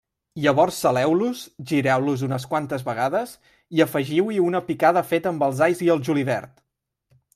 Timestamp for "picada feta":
4.71-5.35